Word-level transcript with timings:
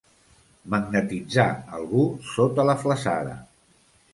Magnetitzar 0.73 1.45
algú 1.81 2.07
sota 2.31 2.67
la 2.71 2.79
flassada. 2.85 3.37